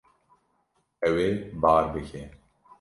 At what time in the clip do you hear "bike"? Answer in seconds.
1.93-2.21